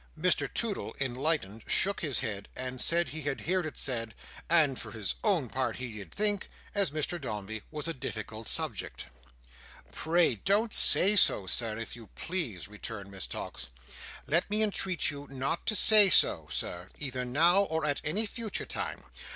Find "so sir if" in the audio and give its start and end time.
11.15-11.95